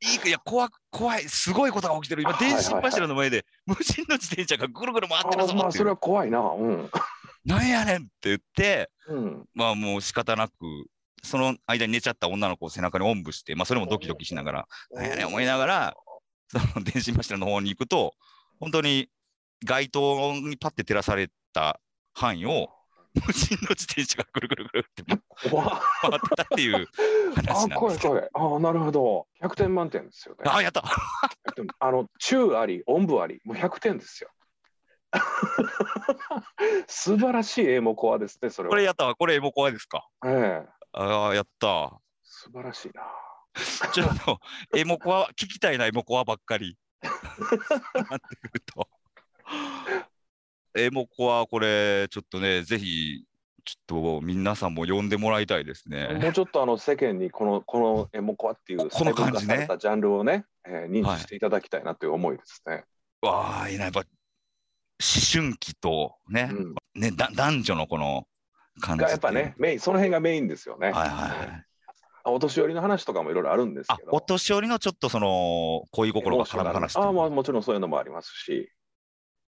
[0.00, 2.22] いいかいや怖く怖い、すごいことが起きてる。
[2.22, 5.90] 今、電信柱の前で無人の自転車がぐるぐる回ってるあまあそれ。
[5.90, 6.40] は怖いな。
[6.40, 6.90] うん。
[7.44, 9.48] なんやねんって言って、うん。
[9.54, 10.54] まあもう仕方なく
[11.24, 15.94] その間に寝ちゃった女の子を背中におんぶして、まあ、それもドキドキしながら、なんやねん思いながら、
[16.48, 18.14] その電信柱の方に行くと、
[18.60, 19.08] 本当に
[19.64, 21.80] 街灯にパッて照らされた
[22.12, 22.68] 範囲を、
[23.14, 26.86] 無人の自転車がぐるぐるぐるって 回ってたっていう
[27.34, 27.80] 話あ、なんですけど。
[27.80, 28.28] 怖い怖い。
[28.32, 29.26] あ、なるほど。
[29.40, 30.42] 100点満点ですよね。
[30.46, 30.82] あ、やった
[31.78, 34.30] あの中あり、音部あり、もう100点ですよ。
[36.88, 38.70] 素晴らしいエモコアですね、それは。
[38.70, 40.08] これやったわ、これエモコアですか。
[40.24, 42.00] ええ、ああ、やった。
[42.22, 43.02] 素晴らしいな。
[43.92, 44.40] ちょっと、
[44.76, 46.76] エモコア、聞きたいな、エモコアばっかり。
[47.02, 48.88] なってくると。
[50.76, 53.24] エモコア、これ、ちょっとね、ぜひ、
[53.64, 56.18] ちょっと皆さんも呼んでもらいたいですね。
[56.20, 62.84] もうちょっとあの世間にこのこのエモコアっていうこの感じねジャンルをね、えー認知していただきたいなという思いですね。
[63.22, 64.06] わあ、いいな、やっぱ、思
[65.32, 68.26] 春期とね、うんねだ男女のこの
[68.80, 70.90] 感じがやっぱね、メインその辺がメインですよね。
[70.92, 71.64] はいはいはい。
[72.26, 74.10] お年寄りの話とかもいろいろあるんですけど。
[74.10, 78.70] あお年寄りのちょっとその恋心が絡む話ああ、まあ、もちろんそういうのもありますし、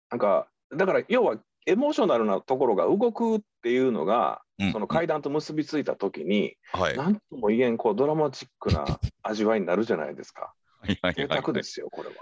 [0.10, 10.54] なんか、だから要はエモーショナルなところが動くっていうのが、うんその階段と結びついたときに、はいなんとも言えんこうドラマチックな味わいになるじゃないですか。
[10.86, 12.16] 贅はい沢ですよ、これは。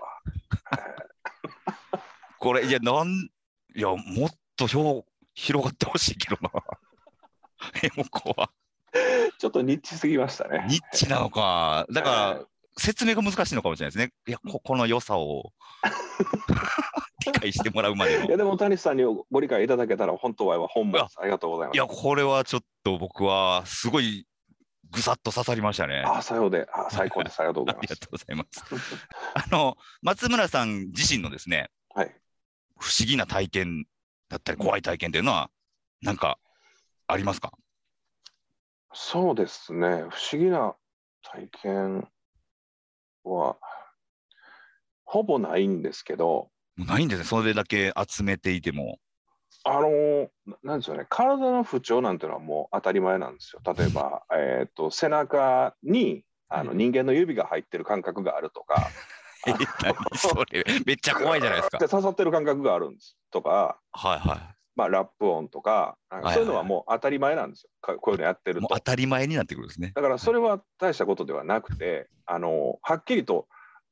[2.40, 3.30] これ、いや、なん、
[3.76, 6.52] いや、もっと広広がってほしいけどな。
[7.84, 8.52] エモコは。
[9.40, 10.66] ちょっとニッチすぎましたね。
[10.70, 11.88] ニッチなのか。
[11.92, 12.46] だから、
[12.78, 14.14] 説明が難しいのかもしれないですね。
[14.28, 15.54] いや、ここの良さを
[17.32, 18.26] 理解してもらうまでの。
[18.26, 21.18] いやでも谷さんにご理解いただけたら本当は本望です。
[21.20, 21.76] ありがとうございます。
[21.76, 24.28] いや、これはちょっと僕はすごい
[24.90, 26.04] ぐさっと刺さりましたね。
[26.06, 27.40] あ、さようで、あ、最高です。
[27.40, 28.00] ありがとうごありがざいます。
[28.08, 29.52] とうございます。
[29.52, 32.16] あの、松村さん自身のですね、はい。
[32.80, 33.86] 不思議な体験
[34.30, 35.50] だったり、怖い体験っていうのは、
[36.02, 36.40] なんか
[37.08, 37.52] ありますか？
[38.94, 40.06] そうですね。
[40.10, 40.76] 不思議な
[41.22, 42.08] 体験
[43.24, 43.58] は
[45.04, 49.00] ほぼないんですけど、ないんですね、それだけ集めていても。
[49.64, 51.06] あのななんですよね。
[51.10, 53.62] 体の不調なんていうのはもう当たり前なんですよ。
[53.66, 58.90] 例えば、えっ、と背中にあの人間の指が入ってる感覚があるとか、
[60.16, 61.88] それ、めっちゃ怖いじゃないですかで。
[61.90, 67.70] 刺さってる感覚があるんですとか、はいはまあラップ音とか、そういうのはもう当たり前なんですよ。
[67.82, 68.54] かこういうのやってい。
[68.54, 68.80] ると当。
[68.80, 69.92] たり前になってくるんですね。
[69.96, 73.48] だからそれは大したことではなくて、あのはっきりと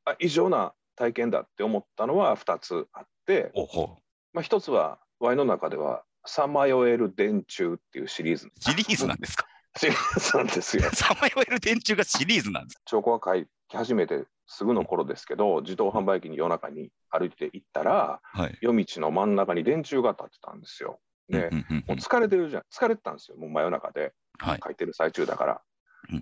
[0.05, 3.51] あ異常な体験だって思ったのは2つあって、
[4.33, 9.45] まあ、1つは Y の中では「さまよえる電柱」っていうシリーズシリーズなんですか？
[9.77, 10.83] シリーズなんですよ。
[10.95, 18.57] さまよえる電柱がシリーズなんです彫刻が書き始めてすぐの頃ですけど自動販売機に夜中に歩いて行ったらはい。
[18.61, 20.99] 夜道の真ん中に電柱が立ってたんですよ。
[21.27, 21.49] で、
[21.87, 24.59] もう疲れてるじゃん疲れてたんですよもう真夜中ではい。
[24.63, 25.61] 書いてる最中だから。
[26.11, 26.21] うん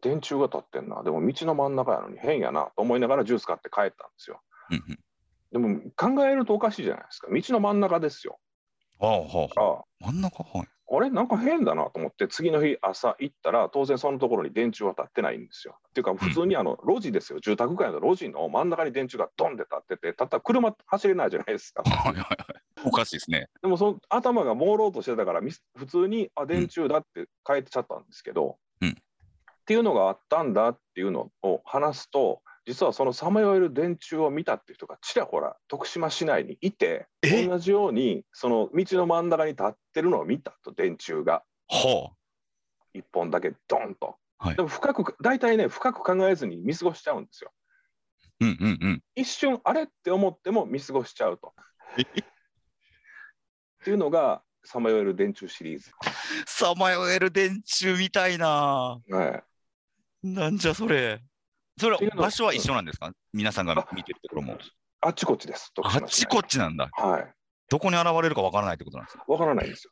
[0.00, 4.40] 電柱が立ってんなでも道の真ん中やのに変やなと思いながらジュース買って帰ったんですよ。
[4.70, 4.98] うんうん
[5.50, 8.38] でも考えるとおかしいじゃないですか道の真ん中ですよ。
[8.98, 10.42] ほうほうほうあ真ん中？
[10.42, 10.68] はい。
[10.90, 11.08] あれ？
[11.08, 15.78] なんか変だなと思って次の日朝行ったら当然そのところに電柱は立ってないんですよ。
[15.88, 21.82] っていうか普通にあの路地ですよ住宅街の路地の真ん中に電柱がドンって立っててたった車走れないじゃないですか。
[21.82, 22.36] はいはいはい。
[22.84, 23.48] おかしいですね。
[23.62, 28.54] でもその頭が朦朧としてたからみ普通にあ電柱だって変えてちゃったんですけど、うん
[29.68, 37.46] っていうのがあったんだっていうのを話すと実はそのさまよえる電柱を見たっていう人がちらほら徳島市内にいてえ？
[37.46, 42.12] 同じようにその道の真ん中に立ってるのを見たと電柱がほ
[42.94, 44.16] 一本だけドンと。
[44.38, 47.52] はいでも深く大体ね深く考えずに見過ごしちゃうんですよ。
[48.40, 48.46] う。
[48.46, 49.02] うんうんうん。
[49.16, 51.52] 一瞬あれって思っても見過ごしちゃうと。
[51.98, 52.00] え？
[52.00, 52.06] っ
[53.84, 55.90] ていうのがさまよえる電柱シリーズ。
[56.46, 58.98] さまよえる電柱みたいな。
[59.10, 59.44] はい
[60.34, 61.20] なんじゃそれ。
[61.78, 63.12] それ場所は一緒なんですか？
[63.32, 64.58] 皆さんが見てるところも。
[65.00, 65.72] あっちこっちです。
[65.74, 66.90] 徳あっちこっちなんだ。
[66.92, 67.32] はい。
[67.70, 69.24] どこに現れるかわからないってことなんですか？
[69.28, 69.90] わからないんですよ。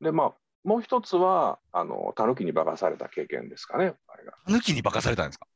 [0.00, 0.32] で、まあ、
[0.64, 3.94] もう一つは、あの、タヌキに化かされた経験ですかね。
[4.08, 4.34] あれが。
[4.48, 5.46] 抜きに化かされたんですか？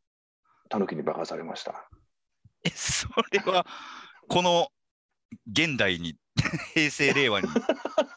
[0.68, 1.88] タヌキに化かされました。
[2.64, 3.66] え、それは、
[4.28, 4.68] この
[5.52, 6.16] 現代に、
[6.74, 7.48] 平成、令和に、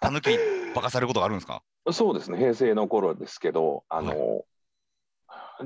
[0.01, 0.37] たぬきに
[0.73, 1.61] 化かされることがあるんですか？
[1.91, 2.37] そうですね。
[2.39, 4.43] 平成の頃ですけど、あの、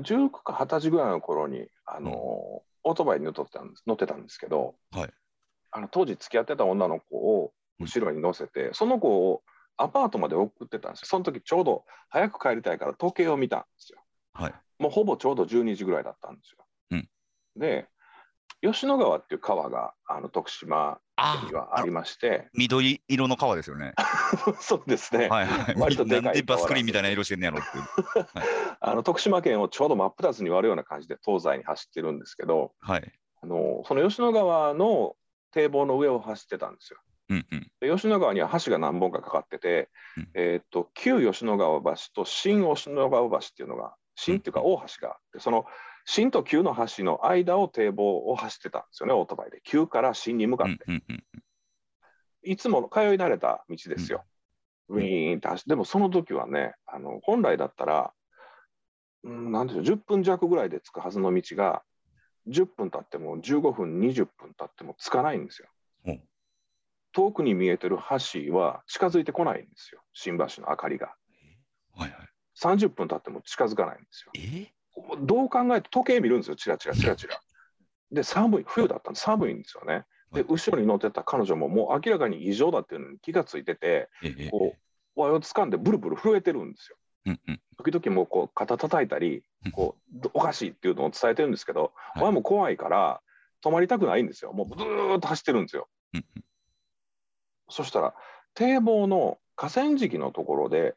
[0.00, 5.10] 19か20歳ぐらいの頃に、あの、オートバイに乗ってたんです乗ってたんですけど、はい
[5.76, 9.42] あの当時付き合ってた女の子を後ろに乗せて、その子を
[9.76, 11.06] アパートまで送ってたんですよ。
[11.06, 14.00] その時ちょうど早く帰りたいから時計を見たんですよ。
[14.34, 14.54] はい。
[14.78, 16.64] もうほぼちょうど12時ぐらいだったんですよ。
[16.92, 17.08] うん
[17.56, 17.88] で、
[18.64, 20.98] 吉野川っていう川があの徳島
[21.46, 23.92] にはありまして、緑色の川ですよね。
[24.58, 25.74] そうですね、はいはい。
[25.76, 27.84] 割とでかいバスクリーンみたいな色してんねやろっていう。
[28.80, 33.12] あの徳島県をちょうど真っ二つに割るような感じで東西に走ってるんですけど、はい。
[33.42, 35.14] あのその吉野川の
[35.52, 36.98] 堤防の上を走ってたんですよ。
[37.28, 37.70] うんうん。
[37.80, 45.64] で吉野川には橋が何本かかかってて、うんえーっと旧吉野川橋と新吉野川橋っていうのが新っていうか大橋があってその
[46.04, 49.60] 新と旧の橋の間を堤防を走ってたんですよねオートバイで。
[49.64, 50.84] 旧から新に向かうって。
[52.42, 54.22] いつも通い慣れた道ですよ、
[54.88, 55.70] ウィーンって走って。
[55.70, 58.12] でもその時はねあの本来だったら、
[59.22, 61.82] うん、なんでしょう10分弱ぐらいで着くはずの道が
[62.48, 65.68] 10分経っても15分20分経っても着かないんですよ。
[66.06, 66.20] うん
[67.14, 70.02] 遠くに見えてる橋は近づいてこないんですよ。
[70.12, 71.14] 新橋の明かりが。
[71.96, 72.33] はいはい。
[72.60, 74.32] 30分経っても近づかないんですよ。
[74.36, 74.72] え？
[75.22, 77.40] どう考えて時計見るんですよチラチラチラチラ。
[78.12, 80.04] で寒い冬だったんで寒いんですよね。
[80.32, 80.46] ではい。
[80.48, 84.74] 後ろに乗ってた彼女ももう明らかに異常だっていうのに気がついててええこ
[85.16, 86.96] う輪を掴んでブルブル震えてるんですよ。
[87.26, 87.60] うんうん。
[87.76, 92.22] 時々もうこう肩叩いたりこうどおかしいっていうのを伝えてるんですけど、はい。
[92.24, 93.20] 輪も怖いから
[93.64, 94.52] 止まりたくないんですよ。
[94.52, 95.88] もうずーっと走ってるんですよ。
[96.12, 96.44] うんうん。
[97.68, 98.14] そしたら
[98.54, 100.94] 堤防の河川敷のところで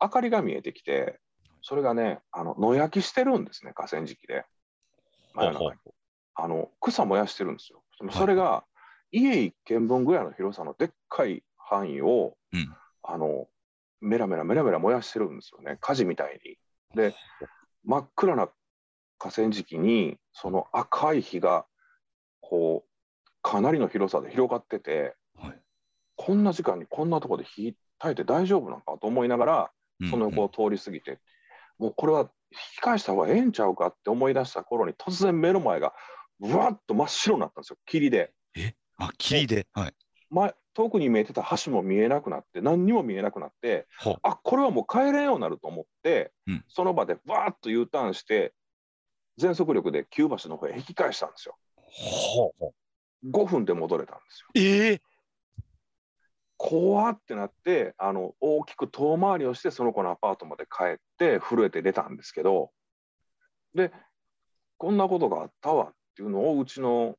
[0.00, 1.18] 明かりが見えてきて
[1.68, 4.44] それがねあの野焼きしてるんですね河川敷で。
[5.34, 5.70] 真夜中に。
[6.36, 7.82] あの草燃やしてるんですよ。
[8.12, 8.64] それが
[9.10, 12.76] 家一軒分ぐらいの広さのでっかい範囲を、うん。
[13.02, 13.48] あの
[14.00, 15.78] メラメラメラメラ燃やしてるんですよね。
[15.80, 16.56] 火事みたいに。
[16.94, 17.14] で
[17.84, 18.48] 真っ暗な
[19.18, 21.66] 河川敷にその赤い火が
[22.40, 25.60] こうかなりの広さで広がっててはい。
[26.14, 29.68] こんな時間にこんなところで火焚いて大丈夫なのかと思いながらうん
[30.10, 31.18] その横を通り過ぎて、
[31.78, 35.94] もうこれは引き返した方がええんちゃうかって思い出した頃に突然目の前が
[36.38, 37.78] ぶわっと真っ白になったんですよ。
[37.86, 38.32] 霧で。
[38.98, 39.66] あ、霧で？
[39.72, 39.94] はい。
[40.30, 43.86] 前遠くに見えてた橋も見えなくなって何にも見えなくなって。
[44.22, 46.64] あこれはもう帰れんようになると思って、うん。
[46.68, 48.52] その場でバーッと U ターンして
[49.38, 51.56] 全速力で旧橋の方へ引き返したんですよ。
[51.76, 52.72] ほうほ
[53.24, 53.30] う。
[53.30, 54.48] 5分で戻れたんですよ。
[54.54, 55.02] ええ？
[56.66, 62.70] 怖ってなってあの大きく遠回りをしてその子のアパートまで帰って震えて出たんですけど
[63.76, 63.92] で
[64.76, 67.14] こんなことがあったわっていうのをうちの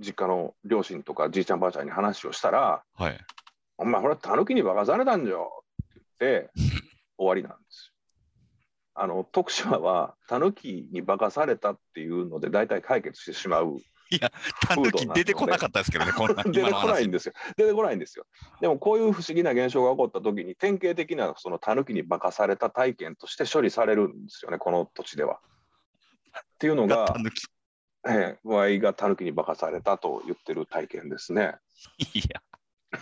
[0.00, 3.20] 実家の両親とかじいちゃんばあちゃんに話をしたらはい。
[3.76, 6.50] 「お前これタヌキに化かされたんじゃ」って言って
[7.18, 7.94] 終わりなんですよ。
[8.94, 13.76] あの徳島はタヌキに化かされたっていうので大体解決してしまう
[14.66, 17.10] タヌキ出てこなかったですけどね、こんな出てこないん。
[17.10, 17.34] ですよ。
[17.56, 18.26] 出てこないんですよ。
[18.60, 25.40] でもこういう不思議な現象が起こった時に典型的なそのタヌキに化かされた体験として処理されるんですよね、この土地では。
[26.38, 27.14] っていうのが。
[28.08, 31.56] ええ、ワイがタヌキに化かされたと言ってる体験ですね。
[31.98, 32.40] いや、
[32.92, 32.98] い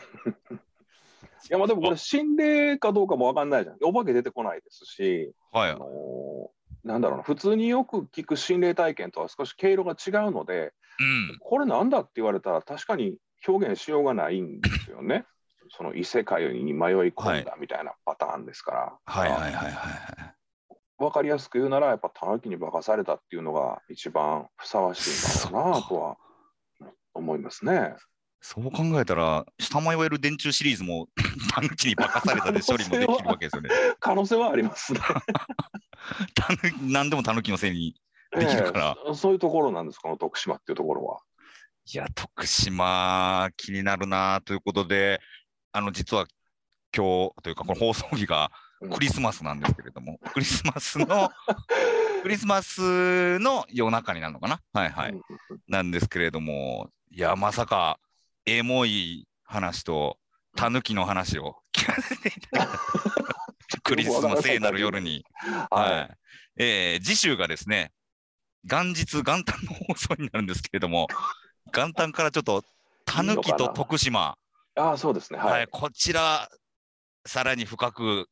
[1.50, 3.76] やまあでもこれ心霊かどうかも分かんないじゃん。
[3.82, 5.74] お化け出てこないですし、はいあ。
[5.74, 6.50] の
[6.85, 11.03] なんだろうな、普通によく聞く心霊体験とは少し経路が違うので、う
[11.35, 11.38] ん。
[11.40, 13.16] これなんだって言われたら確かに
[13.47, 15.27] 表現しようがないんですよね。
[15.77, 18.99] その異世界に迷い込んだみたいなパターンですから。
[19.07, 20.35] はいはいはいはいはい。
[20.99, 26.16] 分かりやすく言うならやっぱタヌキに化かされたっていうのが一番ふさわしいんだろうなとは
[27.14, 27.97] 思いますね。
[28.46, 31.09] そう考えたら、下迷える電柱シリーズも、
[31.54, 33.70] タヌキに化かされたで処理もできるわけですよね。
[33.98, 35.00] 可能性はありますね。
[36.83, 37.94] 何でもタヌキのせいに。
[38.38, 41.20] できるからええそういうところなんです、この徳島っていうところは。
[41.90, 45.22] いや、徳島、気になるなということで、
[45.72, 46.26] あの、実は
[46.94, 48.52] 今日というか、この放送日が
[48.83, 51.30] うんクリスマスなんですけれども、クリスマスの、
[52.22, 54.61] クリスマスの夜中になるのかな？
[54.74, 55.12] はいはい。
[55.12, 55.22] うん
[55.66, 57.98] なんですけれども、いや、まさか、
[58.46, 60.18] エモい話と、
[60.57, 63.80] タヌキの話を聞かせていただいた。
[63.83, 65.24] クリスの聖なる夜に。
[65.35, 66.16] ははい。
[66.57, 67.92] えー次週がですね、
[68.64, 71.09] 元日元旦の放送になるんですけれども、
[71.72, 72.64] 元旦からちょっと、
[73.04, 74.37] タヌキと徳島、
[74.76, 74.80] い。
[74.80, 75.38] ああ、そうですね。
[75.38, 75.66] はい、はい。
[75.68, 76.48] こちら、
[77.26, 78.28] さらに深く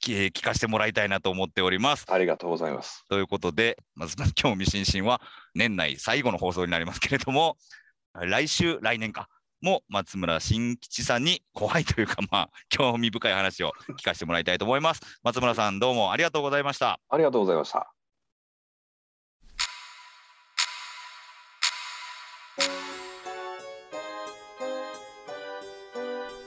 [0.00, 2.04] き聞かせてもらいたいなと思っております。
[2.08, 3.04] ありがとうございます。
[3.08, 5.20] ということで、まず興味津々は
[5.54, 7.56] 年内最後の放送になりますけれども、
[8.14, 9.28] 来週、来年か、
[9.64, 15.00] も松村新吉さんに怖いというか、まあ、 興味深い話を聞かせてもらいたいと思います。
[15.24, 17.00] 松村さん、どうもありがとうございました。
[17.08, 17.94] ありがとうございました。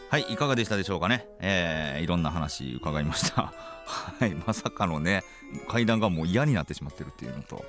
[0.10, 1.28] はい、いかがでしたでしょうかね。
[1.40, 3.52] えー、いろんな話伺いました。
[4.20, 5.24] はい、まさかのね、
[5.68, 7.66] 階段がもう嫌になってしまってるっていうのと、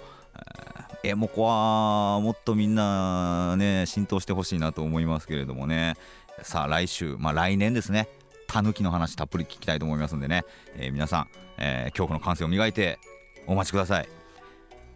[1.02, 5.94] えーエモコはもっとみんなね浸透してほしいなと思いますけれどもね。
[6.42, 8.08] さあ来週まあ来年ですね。
[8.46, 10.44] タヌキの話たっぷり聞きたいと思いますんでね、
[10.76, 11.28] えー皆さん、
[11.58, 12.98] えー恐怖の感性を磨いて
[13.46, 14.08] お待ちください。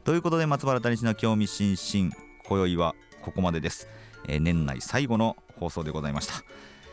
[0.05, 2.13] ということで松原谷氏の興味津々
[2.49, 3.89] 今宵はここまでです、
[4.27, 6.35] えー年内最後の放送でございました、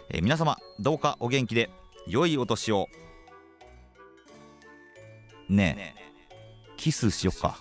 [0.09, 1.71] え皆様どうかお元気で
[2.07, 2.87] 良いお年を。
[5.49, 5.99] ねえ
[6.77, 7.57] キスしよっか。